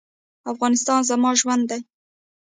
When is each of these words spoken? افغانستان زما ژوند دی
افغانستان 0.51 0.99
زما 1.09 1.31
ژوند 1.39 1.63
دی 1.69 1.81